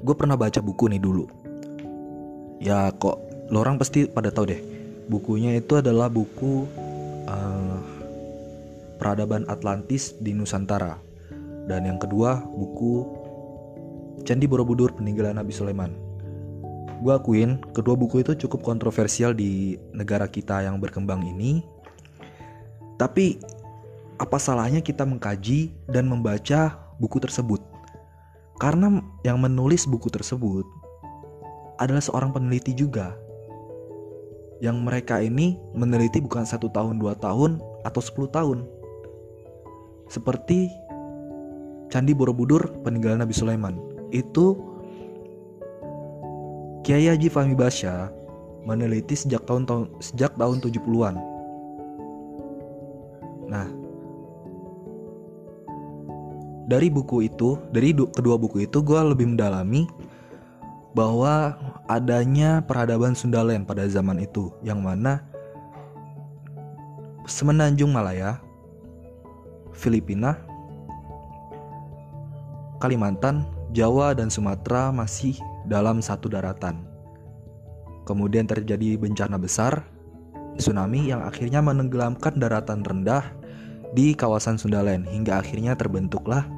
Gue 0.00 0.14
pernah 0.16 0.38
baca 0.38 0.62
buku 0.62 0.88
nih 0.90 1.02
dulu. 1.02 1.26
Ya 2.62 2.92
kok 2.94 3.18
lo 3.50 3.60
orang 3.60 3.80
pasti 3.80 4.06
pada 4.06 4.30
tahu 4.30 4.54
deh. 4.54 4.62
Bukunya 5.10 5.58
itu 5.58 5.82
adalah 5.82 6.06
buku 6.06 6.70
uh, 7.26 7.78
peradaban 9.02 9.48
Atlantis 9.50 10.14
di 10.14 10.30
Nusantara 10.30 11.09
dan 11.70 11.86
yang 11.86 12.02
kedua 12.02 12.42
buku 12.42 13.06
Candi 14.26 14.50
Borobudur 14.50 14.90
peninggalan 14.98 15.38
Nabi 15.38 15.54
Sulaiman 15.54 15.94
gue 17.00 17.12
akuin 17.14 17.62
kedua 17.70 17.94
buku 17.94 18.26
itu 18.26 18.34
cukup 18.34 18.66
kontroversial 18.66 19.30
di 19.30 19.78
negara 19.94 20.26
kita 20.26 20.66
yang 20.66 20.82
berkembang 20.82 21.22
ini 21.22 21.62
tapi 22.98 23.40
apa 24.20 24.36
salahnya 24.36 24.84
kita 24.84 25.08
mengkaji 25.08 25.72
dan 25.88 26.04
membaca 26.04 26.76
buku 27.00 27.16
tersebut? 27.16 27.64
Karena 28.60 29.00
yang 29.24 29.40
menulis 29.40 29.88
buku 29.88 30.12
tersebut 30.12 30.68
adalah 31.80 32.04
seorang 32.04 32.36
peneliti 32.36 32.76
juga. 32.76 33.16
Yang 34.60 34.76
mereka 34.84 35.24
ini 35.24 35.56
meneliti 35.72 36.20
bukan 36.20 36.44
satu 36.44 36.68
tahun, 36.68 37.00
dua 37.00 37.16
tahun, 37.16 37.64
atau 37.80 38.00
sepuluh 38.04 38.28
tahun. 38.28 38.68
Seperti 40.12 40.68
Candi 41.90 42.14
Borobudur 42.14 42.70
peninggalan 42.86 43.20
Nabi 43.20 43.34
Sulaiman. 43.34 43.76
Itu 44.14 44.56
Kiai 46.86 47.10
Haji 47.10 47.28
Fahmi 47.28 47.52
Basya 47.58 48.08
meneliti 48.64 49.18
sejak 49.18 49.44
tahun, 49.44 49.68
tahun 49.68 49.84
sejak 50.00 50.32
tahun 50.38 50.62
70-an. 50.64 51.14
Nah, 53.50 53.66
dari 56.70 56.86
buku 56.86 57.26
itu 57.26 57.58
dari 57.74 57.90
kedua 57.90 58.38
buku 58.38 58.62
itu 58.64 58.78
gue 58.78 59.00
lebih 59.02 59.34
mendalami 59.34 59.90
bahwa 60.94 61.58
adanya 61.90 62.62
peradaban 62.62 63.14
Sundaland 63.18 63.66
pada 63.66 63.86
zaman 63.90 64.22
itu 64.22 64.54
yang 64.62 64.82
mana 64.82 65.22
semenanjung 67.30 67.94
Malaya, 67.94 68.42
Filipina, 69.70 70.49
Kalimantan, 72.80 73.44
Jawa 73.76 74.16
dan 74.16 74.32
Sumatera 74.32 74.88
masih 74.88 75.36
dalam 75.68 76.00
satu 76.00 76.32
daratan. 76.32 76.80
Kemudian 78.08 78.48
terjadi 78.48 78.96
bencana 78.96 79.36
besar, 79.36 79.84
tsunami 80.56 81.12
yang 81.12 81.20
akhirnya 81.20 81.60
menenggelamkan 81.60 82.40
daratan 82.40 82.80
rendah 82.82 83.22
di 83.92 84.16
kawasan 84.16 84.56
Sundaland 84.56 85.04
hingga 85.06 85.38
akhirnya 85.44 85.76
terbentuklah 85.76 86.48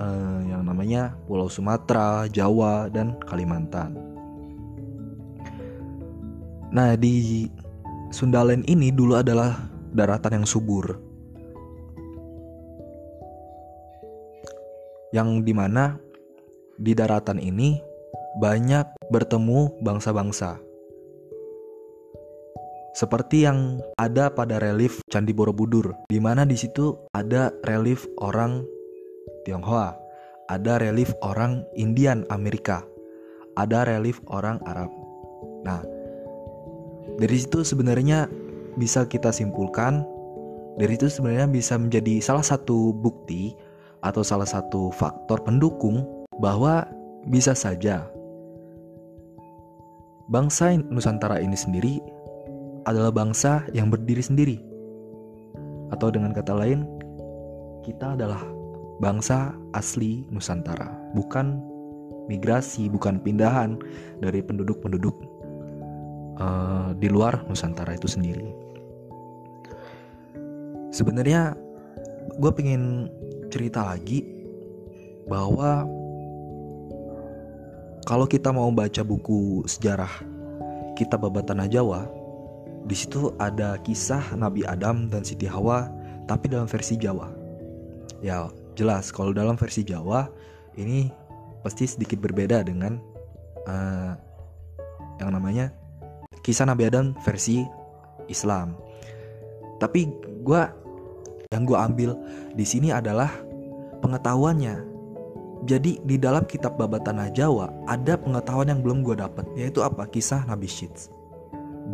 uh, 0.00 0.40
yang 0.48 0.64
namanya 0.64 1.14
Pulau 1.28 1.52
Sumatera, 1.52 2.26
Jawa, 2.32 2.88
dan 2.88 3.20
Kalimantan. 3.22 3.94
Nah, 6.72 6.96
di 6.96 7.44
Sundaland 8.08 8.64
ini 8.64 8.88
dulu 8.88 9.20
adalah 9.20 9.68
daratan 9.92 10.40
yang 10.40 10.46
subur. 10.48 11.11
Yang 15.12 15.44
di 15.44 15.52
mana 15.52 16.00
di 16.80 16.96
daratan 16.96 17.38
ini 17.38 17.78
banyak 18.40 19.12
bertemu 19.12 19.84
bangsa-bangsa. 19.84 20.72
seperti 22.92 23.48
yang 23.48 23.80
ada 23.96 24.28
pada 24.28 24.60
relief 24.60 25.00
Candi 25.08 25.32
Borobudur, 25.32 25.96
di 26.12 26.20
mana 26.20 26.44
di 26.44 26.56
situ 26.56 26.92
ada 27.16 27.48
relief 27.64 28.04
orang 28.20 28.62
Tionghoa, 29.48 29.96
ada 30.52 30.76
relief 30.76 31.16
orang 31.24 31.64
Indian 31.72 32.28
Amerika, 32.28 32.84
ada 33.56 33.88
relief 33.88 34.20
orang 34.28 34.60
Arab. 34.68 34.92
Nah, 35.64 35.80
dari 37.16 37.36
situ 37.40 37.64
sebenarnya 37.64 38.28
bisa 38.76 39.08
kita 39.08 39.32
simpulkan, 39.32 40.04
dari 40.76 40.94
itu 41.00 41.08
sebenarnya 41.08 41.48
bisa 41.48 41.80
menjadi 41.80 42.20
salah 42.20 42.44
satu 42.44 42.92
bukti 42.92 43.56
atau 44.02 44.22
salah 44.26 44.46
satu 44.46 44.90
faktor 44.90 45.40
pendukung 45.46 46.02
bahwa 46.42 46.86
bisa 47.30 47.54
saja 47.54 48.10
bangsa 50.26 50.74
Nusantara 50.90 51.38
ini 51.38 51.54
sendiri 51.54 52.02
adalah 52.86 53.14
bangsa 53.14 53.62
yang 53.70 53.88
berdiri 53.90 54.22
sendiri. 54.22 54.58
Atau 55.94 56.08
dengan 56.10 56.32
kata 56.34 56.56
lain, 56.56 56.88
kita 57.86 58.18
adalah 58.18 58.42
bangsa 58.98 59.54
asli 59.76 60.26
Nusantara, 60.32 60.88
bukan 61.14 61.60
migrasi, 62.26 62.88
bukan 62.88 63.20
pindahan 63.20 63.78
dari 64.22 64.40
penduduk-penduduk 64.40 65.14
uh, 66.40 66.90
di 66.96 67.06
luar 67.12 67.44
Nusantara 67.46 67.94
itu 67.94 68.08
sendiri. 68.08 68.50
Sebenarnya 70.92 71.56
gue 72.40 72.52
pengen 72.52 73.12
cerita 73.52 73.84
lagi 73.84 74.24
bahwa 75.28 75.84
kalau 78.08 78.26
kita 78.26 78.50
mau 78.50 78.72
baca 78.72 79.04
buku 79.04 79.62
sejarah 79.68 80.10
kitab 80.98 81.22
Babat 81.22 81.46
Tanah 81.46 81.68
Jawa, 81.70 82.08
di 82.88 82.96
situ 82.98 83.30
ada 83.38 83.78
kisah 83.86 84.34
Nabi 84.34 84.66
Adam 84.66 85.06
dan 85.06 85.22
Siti 85.22 85.46
Hawa, 85.46 85.86
tapi 86.26 86.50
dalam 86.50 86.66
versi 86.66 86.98
Jawa. 86.98 87.30
Ya, 88.24 88.50
jelas 88.74 89.14
kalau 89.14 89.30
dalam 89.30 89.54
versi 89.54 89.86
Jawa 89.86 90.26
ini 90.74 91.12
pasti 91.62 91.86
sedikit 91.86 92.18
berbeda 92.18 92.66
dengan 92.66 92.98
uh, 93.70 94.12
yang 95.22 95.30
namanya 95.30 95.70
kisah 96.42 96.66
Nabi 96.66 96.90
Adam 96.90 97.14
versi 97.22 97.62
Islam. 98.26 98.74
Tapi 99.78 100.10
gue 100.42 100.62
yang 101.52 101.68
gue 101.68 101.76
ambil 101.76 102.16
di 102.56 102.64
sini 102.64 102.88
adalah 102.88 103.28
pengetahuannya. 104.00 104.90
Jadi 105.62 106.02
di 106.02 106.18
dalam 106.18 106.42
kitab 106.50 106.74
Babat 106.74 107.06
Tanah 107.06 107.30
Jawa 107.30 107.70
ada 107.86 108.18
pengetahuan 108.18 108.72
yang 108.74 108.80
belum 108.82 109.06
gue 109.06 109.14
dapat 109.14 109.46
yaitu 109.54 109.78
apa 109.78 110.10
kisah 110.10 110.42
Nabi 110.50 110.66
Syeds 110.66 111.12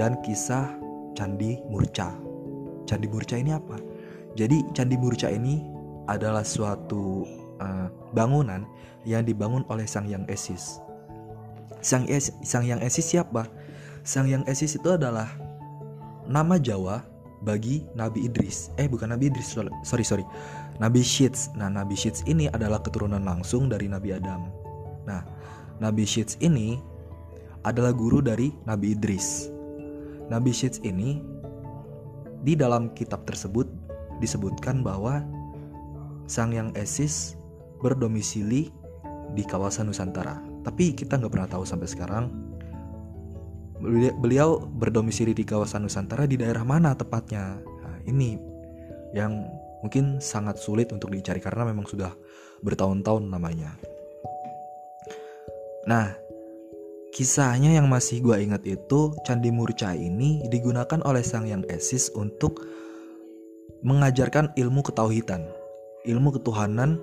dan 0.01 0.17
kisah 0.25 0.73
Candi 1.13 1.61
Murca. 1.69 2.17
Candi 2.89 3.11
Murca 3.11 3.37
ini 3.37 3.53
apa? 3.53 3.77
Jadi 4.39 4.65
Candi 4.73 4.97
Murca 4.97 5.29
ini 5.29 5.61
adalah 6.09 6.47
suatu 6.47 7.29
uh, 7.61 7.93
bangunan 8.17 8.65
yang 9.05 9.27
dibangun 9.27 9.67
oleh 9.69 9.85
Sang 9.85 10.09
Yang 10.09 10.25
Esis. 10.33 10.65
Sang, 11.85 12.09
es, 12.09 12.33
Sang 12.41 12.65
Yang 12.65 12.89
Esis 12.89 13.07
siapa? 13.13 13.45
Sang 14.01 14.25
Yang 14.25 14.49
Esis 14.49 14.81
itu 14.81 14.89
adalah 14.89 15.29
nama 16.25 16.57
Jawa 16.57 17.05
bagi 17.43 17.87
Nabi 17.95 18.27
Idris. 18.27 18.75
Eh 18.79 18.91
bukan 18.91 19.15
Nabi 19.15 19.31
Idris, 19.31 19.55
sorry 19.87 20.05
sorry. 20.05 20.25
Nabi 20.79 21.03
Syeds. 21.03 21.51
Nah, 21.59 21.67
Nabi 21.71 21.99
Syeds 21.99 22.23
ini 22.27 22.47
adalah 22.51 22.79
keturunan 22.83 23.23
langsung 23.23 23.67
dari 23.67 23.91
Nabi 23.91 24.15
Adam. 24.15 24.47
Nah, 25.07 25.23
Nabi 25.83 26.07
Syeds 26.07 26.39
ini 26.39 26.79
adalah 27.67 27.91
guru 27.91 28.23
dari 28.23 28.55
Nabi 28.67 28.95
Idris. 28.95 29.51
Nabi 30.31 30.55
Syeds 30.55 30.79
ini 30.87 31.19
di 32.47 32.55
dalam 32.55 32.95
kitab 32.95 33.27
tersebut 33.27 33.67
disebutkan 34.23 34.87
bahwa 34.87 35.23
Sang 36.31 36.55
Yang 36.55 36.71
Esis 36.79 37.15
berdomisili 37.83 38.71
di 39.35 39.43
kawasan 39.43 39.91
Nusantara. 39.91 40.39
Tapi 40.63 40.95
kita 40.95 41.19
nggak 41.19 41.33
pernah 41.33 41.51
tahu 41.51 41.65
sampai 41.65 41.89
sekarang 41.89 42.48
beliau 44.19 44.59
berdomisili 44.59 45.33
di 45.33 45.47
kawasan 45.47 45.87
Nusantara 45.87 46.27
di 46.27 46.35
daerah 46.35 46.67
mana 46.67 46.95
tepatnya. 46.99 47.59
Nah, 47.63 47.97
ini 48.07 48.39
yang 49.15 49.47
mungkin 49.81 50.19
sangat 50.19 50.59
sulit 50.59 50.91
untuk 50.91 51.15
dicari 51.15 51.39
karena 51.39 51.71
memang 51.71 51.87
sudah 51.87 52.11
bertahun-tahun 52.63 53.31
namanya. 53.31 53.79
Nah, 55.87 56.13
kisahnya 57.15 57.79
yang 57.79 57.89
masih 57.89 58.21
gue 58.21 58.37
ingat 58.37 58.67
itu 58.69 59.15
Candi 59.25 59.49
Murca 59.49 59.95
ini 59.95 60.45
digunakan 60.51 61.01
oleh 61.07 61.25
Sang 61.25 61.49
Yang 61.49 61.65
Esis 61.73 62.05
untuk 62.13 62.67
mengajarkan 63.87 64.53
ilmu 64.59 64.83
ketauhidan, 64.83 65.47
ilmu 66.05 66.35
ketuhanan, 66.35 66.99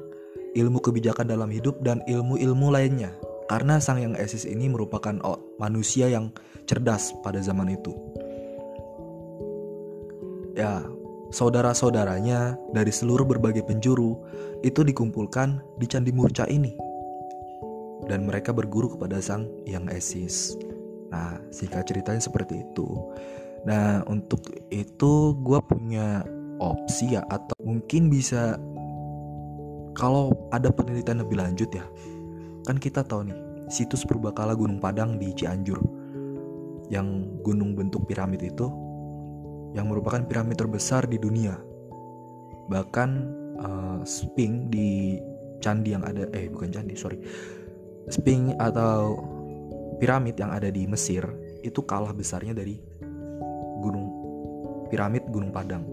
ilmu 0.53 0.83
kebijakan 0.83 1.31
dalam 1.31 1.47
hidup 1.49 1.79
dan 1.81 2.03
ilmu-ilmu 2.05 2.67
lainnya. 2.67 3.15
Karena 3.45 3.77
Sang 3.77 4.01
Yang 4.01 4.15
Esis 4.21 4.43
ini 4.49 4.65
merupakan 4.65 5.13
manusia 5.61 6.09
yang 6.09 6.33
cerdas 6.65 7.13
pada 7.21 7.37
zaman 7.41 7.77
itu. 7.77 7.93
Ya, 10.57 10.81
saudara-saudaranya 11.29 12.57
dari 12.73 12.89
seluruh 12.89 13.27
berbagai 13.27 13.67
penjuru 13.67 14.17
itu 14.65 14.81
dikumpulkan 14.81 15.61
di 15.77 15.85
Candi 15.85 16.09
Murca 16.09 16.49
ini. 16.49 16.73
Dan 18.05 18.25
mereka 18.25 18.53
berguru 18.53 18.97
kepada 18.97 19.21
sang 19.21 19.49
yang 19.65 19.89
esis. 19.89 20.57
Nah, 21.09 21.37
singkat 21.49 21.89
ceritanya 21.89 22.21
seperti 22.21 22.61
itu. 22.65 22.85
Nah, 23.65 24.05
untuk 24.05 24.45
itu 24.69 25.33
gue 25.41 25.59
punya 25.65 26.21
opsi 26.61 27.17
ya 27.17 27.21
atau 27.27 27.55
mungkin 27.65 28.07
bisa 28.07 28.55
kalau 29.95 30.31
ada 30.53 30.69
penelitian 30.69 31.23
lebih 31.23 31.39
lanjut 31.39 31.71
ya. 31.71 31.85
Kan 32.65 32.81
kita 32.81 33.05
tahu 33.05 33.29
nih, 33.29 33.37
situs 33.69 34.01
Purbakala 34.09 34.57
Gunung 34.57 34.81
Padang 34.81 35.21
di 35.21 35.29
Cianjur 35.37 35.77
yang 36.89 37.37
gunung 37.45 37.77
bentuk 37.77 38.09
piramid 38.09 38.41
itu 38.41 38.69
yang 39.77 39.85
merupakan 39.85 40.25
piramid 40.25 40.57
terbesar 40.57 41.05
di 41.05 41.21
dunia. 41.21 41.53
Bahkan 42.65 43.09
uh, 43.61 43.99
Sphinx 44.01 44.73
di 44.73 45.21
candi 45.61 45.93
yang 45.93 46.01
ada 46.01 46.25
eh 46.33 46.49
bukan 46.49 46.73
candi, 46.73 46.97
sorry. 46.97 47.21
Sphinx 48.09 48.57
atau 48.57 49.17
piramid 50.01 50.33
yang 50.37 50.49
ada 50.49 50.69
di 50.73 50.89
Mesir 50.89 51.25
itu 51.61 51.81
kalah 51.85 52.13
besarnya 52.13 52.53
dari 52.53 52.77
gunung 53.81 54.07
piramid 54.89 55.25
Gunung 55.29 55.53
Padang. 55.53 55.85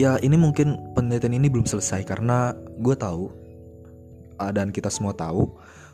Ya 0.00 0.16
ini 0.24 0.40
mungkin 0.40 0.80
penelitian 0.96 1.36
ini 1.36 1.52
belum 1.52 1.68
selesai 1.68 2.08
karena 2.08 2.56
gue 2.80 2.96
tahu 2.96 3.41
dan 4.38 4.72
kita 4.72 4.88
semua 4.88 5.12
tahu 5.12 5.50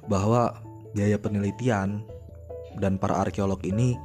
bahwa 0.07 0.59
biaya 0.97 1.21
penelitian 1.21 2.03
dan 2.79 2.97
para 2.97 3.19
arkeolog 3.19 3.61
ini 3.67 3.99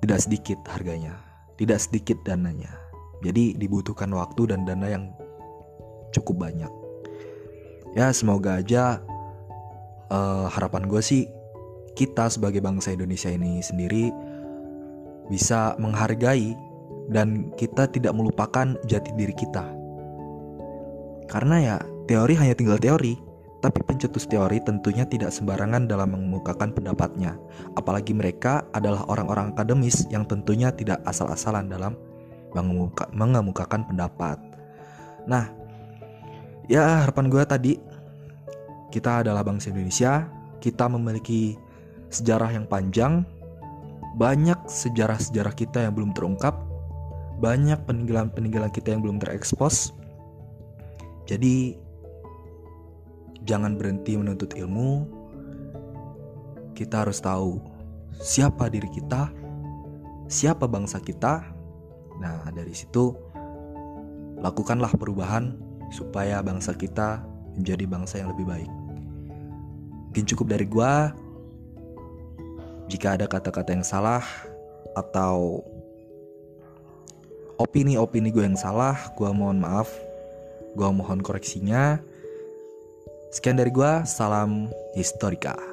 tidak 0.00 0.24
sedikit 0.24 0.58
harganya, 0.68 1.16
tidak 1.60 1.78
sedikit 1.80 2.18
dananya. 2.24 2.72
Jadi 3.24 3.58
dibutuhkan 3.58 4.10
waktu 4.14 4.54
dan 4.54 4.62
dana 4.62 4.86
yang 4.86 5.04
cukup 6.14 6.48
banyak. 6.48 6.70
Ya 7.96 8.12
semoga 8.14 8.60
aja 8.60 9.02
uh, 10.12 10.46
harapan 10.52 10.86
gue 10.86 11.02
sih 11.02 11.26
kita 11.98 12.30
sebagai 12.30 12.62
bangsa 12.62 12.94
Indonesia 12.94 13.32
ini 13.32 13.58
sendiri 13.58 14.12
bisa 15.26 15.74
menghargai 15.82 16.54
dan 17.10 17.50
kita 17.56 17.88
tidak 17.90 18.14
melupakan 18.14 18.76
jati 18.86 19.10
diri 19.16 19.34
kita. 19.34 19.64
Karena 21.28 21.56
ya 21.60 21.76
teori 22.08 22.34
hanya 22.38 22.54
tinggal 22.56 22.80
teori, 22.80 23.18
tapi 23.58 23.82
pencetus 23.82 24.30
teori 24.30 24.62
tentunya 24.62 25.02
tidak 25.02 25.34
sembarangan 25.34 25.90
dalam 25.90 26.14
mengemukakan 26.14 26.70
pendapatnya, 26.70 27.34
apalagi 27.74 28.14
mereka 28.14 28.62
adalah 28.70 29.02
orang-orang 29.10 29.50
akademis 29.50 30.06
yang 30.14 30.22
tentunya 30.30 30.70
tidak 30.70 31.02
asal-asalan 31.02 31.66
dalam 31.66 31.98
mengemuka, 32.54 33.10
mengemukakan 33.10 33.82
pendapat. 33.82 34.38
Nah, 35.26 35.50
ya 36.70 37.02
harapan 37.02 37.26
gue 37.26 37.42
tadi 37.42 37.72
kita 38.94 39.26
adalah 39.26 39.42
bangsa 39.42 39.74
Indonesia, 39.74 40.30
kita 40.62 40.86
memiliki 40.86 41.58
sejarah 42.14 42.54
yang 42.54 42.64
panjang, 42.70 43.26
banyak 44.14 44.56
sejarah-sejarah 44.70 45.54
kita 45.58 45.82
yang 45.82 45.98
belum 45.98 46.14
terungkap, 46.14 46.54
banyak 47.42 47.78
peninggalan-peninggalan 47.90 48.70
kita 48.70 48.94
yang 48.94 49.02
belum 49.02 49.18
terekspos. 49.18 49.92
Jadi 51.28 51.87
jangan 53.48 53.80
berhenti 53.80 54.20
menuntut 54.20 54.52
ilmu. 54.52 55.08
Kita 56.76 57.08
harus 57.08 57.18
tahu 57.24 57.58
siapa 58.20 58.68
diri 58.68 58.92
kita, 58.92 59.32
siapa 60.28 60.68
bangsa 60.68 61.00
kita. 61.00 61.48
Nah, 62.20 62.44
dari 62.52 62.76
situ 62.76 63.16
lakukanlah 64.38 64.92
perubahan 64.94 65.56
supaya 65.88 66.44
bangsa 66.44 66.76
kita 66.76 67.24
menjadi 67.56 67.88
bangsa 67.88 68.20
yang 68.20 68.36
lebih 68.36 68.44
baik. 68.46 68.70
Mungkin 70.12 70.24
cukup 70.28 70.52
dari 70.52 70.68
gua. 70.68 71.16
Jika 72.88 73.20
ada 73.20 73.28
kata-kata 73.28 73.76
yang 73.76 73.84
salah 73.84 74.24
atau 74.96 75.60
opini-opini 77.60 78.32
gue 78.32 78.48
yang 78.48 78.56
salah, 78.56 78.96
gue 79.12 79.28
mohon 79.28 79.60
maaf. 79.60 79.92
Gue 80.72 80.88
mohon 80.88 81.20
koreksinya. 81.20 82.00
Sekian 83.28 83.60
dari 83.60 83.68
gue, 83.68 84.08
salam 84.08 84.72
historika. 84.96 85.67